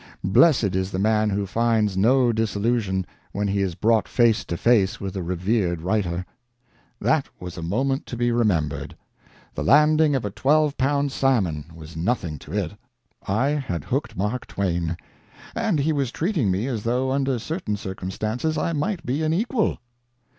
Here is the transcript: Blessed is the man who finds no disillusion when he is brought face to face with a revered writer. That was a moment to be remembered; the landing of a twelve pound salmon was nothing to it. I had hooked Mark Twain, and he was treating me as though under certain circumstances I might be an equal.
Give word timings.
Blessed 0.23 0.75
is 0.75 0.89
the 0.89 0.97
man 0.97 1.29
who 1.29 1.45
finds 1.45 1.95
no 1.95 2.33
disillusion 2.33 3.05
when 3.33 3.47
he 3.47 3.61
is 3.61 3.75
brought 3.75 4.07
face 4.07 4.43
to 4.45 4.57
face 4.57 4.99
with 4.99 5.15
a 5.15 5.21
revered 5.21 5.83
writer. 5.83 6.25
That 6.99 7.27
was 7.39 7.55
a 7.55 7.61
moment 7.61 8.07
to 8.07 8.17
be 8.17 8.31
remembered; 8.31 8.97
the 9.53 9.63
landing 9.63 10.15
of 10.15 10.25
a 10.25 10.31
twelve 10.31 10.75
pound 10.75 11.11
salmon 11.11 11.65
was 11.75 11.95
nothing 11.95 12.39
to 12.39 12.51
it. 12.51 12.71
I 13.27 13.49
had 13.49 13.83
hooked 13.83 14.17
Mark 14.17 14.47
Twain, 14.47 14.97
and 15.53 15.77
he 15.79 15.93
was 15.93 16.11
treating 16.11 16.49
me 16.49 16.65
as 16.65 16.81
though 16.81 17.11
under 17.11 17.37
certain 17.37 17.77
circumstances 17.77 18.57
I 18.57 18.73
might 18.73 19.05
be 19.05 19.21
an 19.21 19.33
equal. 19.35 19.77